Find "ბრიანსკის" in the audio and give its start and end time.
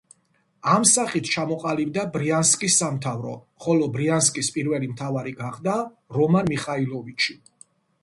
2.15-2.79, 3.99-4.53